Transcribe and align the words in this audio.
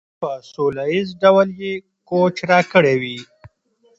په 0.21 0.29
سوله 0.51 0.83
ایز 0.93 1.09
ډول 1.21 1.49
یې 1.61 1.73
کوچ 2.09 2.35
راکړی 2.51 2.95
وي. 3.01 3.17